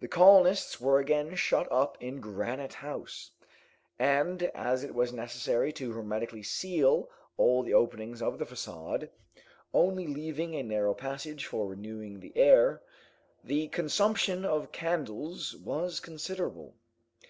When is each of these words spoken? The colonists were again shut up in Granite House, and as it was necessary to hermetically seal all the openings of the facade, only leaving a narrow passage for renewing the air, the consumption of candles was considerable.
The 0.00 0.08
colonists 0.08 0.78
were 0.78 0.98
again 0.98 1.34
shut 1.36 1.66
up 1.72 1.96
in 2.02 2.20
Granite 2.20 2.74
House, 2.74 3.30
and 3.98 4.42
as 4.54 4.84
it 4.84 4.94
was 4.94 5.10
necessary 5.10 5.72
to 5.72 5.92
hermetically 5.92 6.42
seal 6.42 7.08
all 7.38 7.62
the 7.62 7.72
openings 7.72 8.20
of 8.20 8.38
the 8.38 8.44
facade, 8.44 9.08
only 9.72 10.06
leaving 10.06 10.54
a 10.54 10.62
narrow 10.62 10.92
passage 10.92 11.46
for 11.46 11.68
renewing 11.68 12.20
the 12.20 12.36
air, 12.36 12.82
the 13.42 13.68
consumption 13.68 14.44
of 14.44 14.70
candles 14.70 15.56
was 15.56 15.98
considerable. 15.98 16.74